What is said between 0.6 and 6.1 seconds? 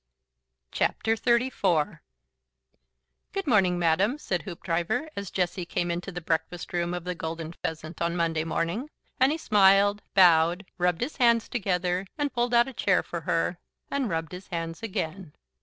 XXXIV. "Good morning, Madam," said Hoopdriver, as Jessie came